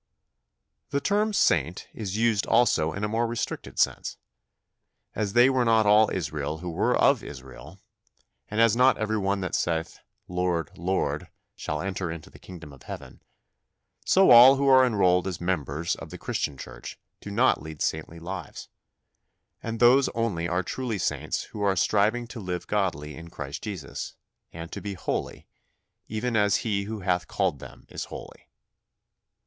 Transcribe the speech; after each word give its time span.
The 0.89 0.99
term 0.99 1.31
"saint" 1.31 1.87
is 1.93 2.17
used 2.17 2.47
also 2.47 2.91
in 2.91 3.03
a 3.03 3.07
more 3.07 3.27
restricted 3.27 3.77
sense. 3.77 4.17
As 5.13 5.33
they 5.33 5.47
were 5.47 5.63
not 5.63 5.85
all 5.85 6.09
Israel 6.11 6.57
who 6.57 6.71
were 6.71 6.95
of 6.97 7.23
Israel, 7.23 7.79
and 8.49 8.59
as 8.59 8.75
not 8.75 8.97
every 8.97 9.19
one 9.19 9.41
that 9.41 9.53
saith 9.53 9.99
"Lord, 10.27 10.71
Lord" 10.75 11.27
shall 11.55 11.81
enter 11.81 12.09
into 12.09 12.31
the 12.31 12.39
kingdom 12.39 12.73
of 12.73 12.81
heaven, 12.81 13.21
so 14.03 14.31
all 14.31 14.55
who 14.55 14.67
are 14.67 14.83
enrolled 14.87 15.27
as 15.27 15.39
members 15.39 15.93
of 15.95 16.09
the 16.09 16.17
Christian 16.17 16.57
Church 16.57 16.97
do 17.19 17.29
not 17.29 17.61
lead 17.61 17.83
saintly 17.83 18.17
lives, 18.17 18.69
and 19.61 19.79
those 19.79 20.09
only 20.15 20.47
are 20.47 20.63
truly 20.63 20.97
saints 20.97 21.43
who 21.43 21.61
are 21.61 21.75
striving 21.75 22.25
to 22.25 22.39
live 22.39 22.65
godly 22.65 23.15
in 23.15 23.29
Christ 23.29 23.61
Jesus, 23.61 24.15
and 24.51 24.71
to 24.71 24.81
be 24.81 24.95
holy, 24.95 25.45
even 26.07 26.35
as 26.35 26.55
He 26.65 26.85
who 26.85 27.01
hath 27.01 27.27
called 27.27 27.59
them 27.59 27.85
is 27.87 28.05
holy. 28.05 28.49